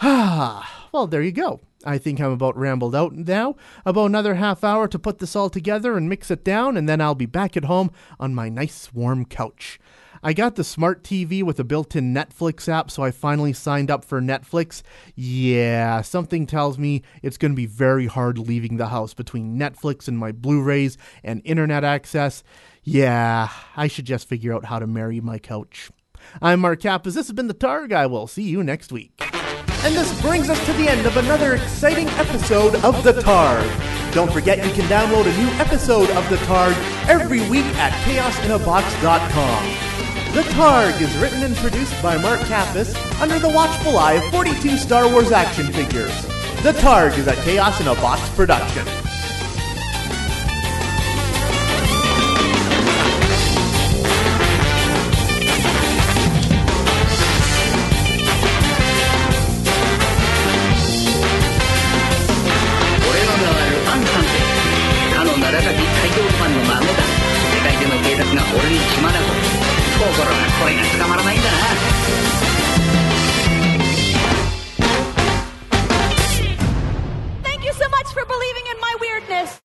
Well, 0.92 1.08
there 1.08 1.20
you 1.20 1.32
go. 1.32 1.60
I 1.86 1.98
think 1.98 2.20
I'm 2.20 2.32
about 2.32 2.56
rambled 2.56 2.94
out 2.94 3.12
now. 3.12 3.56
About 3.84 4.06
another 4.06 4.34
half 4.34 4.64
hour 4.64 4.88
to 4.88 4.98
put 4.98 5.18
this 5.18 5.36
all 5.36 5.48
together 5.48 5.96
and 5.96 6.08
mix 6.08 6.30
it 6.30 6.44
down, 6.44 6.76
and 6.76 6.88
then 6.88 7.00
I'll 7.00 7.14
be 7.14 7.26
back 7.26 7.56
at 7.56 7.64
home 7.64 7.90
on 8.18 8.34
my 8.34 8.48
nice 8.48 8.92
warm 8.92 9.24
couch. 9.24 9.78
I 10.22 10.32
got 10.32 10.56
the 10.56 10.64
smart 10.64 11.04
TV 11.04 11.42
with 11.42 11.60
a 11.60 11.64
built 11.64 11.94
in 11.94 12.12
Netflix 12.12 12.68
app, 12.68 12.90
so 12.90 13.04
I 13.04 13.10
finally 13.12 13.52
signed 13.52 13.90
up 13.90 14.04
for 14.04 14.20
Netflix. 14.20 14.82
Yeah, 15.14 16.00
something 16.00 16.46
tells 16.46 16.78
me 16.78 17.02
it's 17.22 17.38
going 17.38 17.52
to 17.52 17.56
be 17.56 17.66
very 17.66 18.06
hard 18.06 18.38
leaving 18.38 18.76
the 18.76 18.88
house 18.88 19.14
between 19.14 19.56
Netflix 19.56 20.08
and 20.08 20.18
my 20.18 20.32
Blu 20.32 20.62
rays 20.62 20.98
and 21.22 21.42
internet 21.44 21.84
access. 21.84 22.42
Yeah, 22.82 23.50
I 23.76 23.86
should 23.86 24.06
just 24.06 24.28
figure 24.28 24.52
out 24.52 24.64
how 24.64 24.80
to 24.80 24.86
marry 24.86 25.20
my 25.20 25.38
couch. 25.38 25.90
I'm 26.42 26.60
Mark 26.60 26.80
Kappas. 26.80 27.14
This 27.14 27.28
has 27.28 27.32
been 27.32 27.46
The 27.46 27.54
Targ. 27.54 27.92
I 27.92 28.06
will 28.06 28.26
see 28.26 28.42
you 28.42 28.64
next 28.64 28.90
week. 28.90 29.22
And 29.86 29.94
this 29.94 30.20
brings 30.20 30.50
us 30.50 30.58
to 30.66 30.72
the 30.72 30.88
end 30.88 31.06
of 31.06 31.16
another 31.16 31.54
exciting 31.54 32.08
episode 32.18 32.74
of 32.84 33.04
The 33.04 33.12
Targ. 33.12 34.12
Don't 34.12 34.32
forget 34.32 34.58
you 34.58 34.72
can 34.72 34.84
download 34.86 35.32
a 35.32 35.38
new 35.38 35.46
episode 35.60 36.10
of 36.10 36.28
The 36.28 36.38
Targ 36.38 36.74
every 37.08 37.48
week 37.48 37.66
at 37.76 37.92
chaosinabox.com. 38.02 39.64
The 40.34 40.42
Targ 40.54 41.00
is 41.00 41.16
written 41.18 41.44
and 41.44 41.54
produced 41.54 42.02
by 42.02 42.20
Mark 42.20 42.40
Kappas 42.40 42.96
under 43.20 43.38
the 43.38 43.48
watchful 43.48 43.96
eye 43.96 44.14
of 44.14 44.24
42 44.32 44.76
Star 44.76 45.08
Wars 45.08 45.30
action 45.30 45.72
figures. 45.72 46.20
The 46.64 46.72
Targ 46.72 47.16
is 47.16 47.28
a 47.28 47.36
Chaos 47.36 47.80
in 47.80 47.86
a 47.86 47.94
Box 47.94 48.28
production. 48.30 49.05